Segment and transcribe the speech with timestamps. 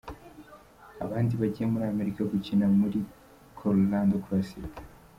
[1.03, 2.99] Abandi bagiye muri Amerika gukina muri
[3.59, 4.71] Colorado Classic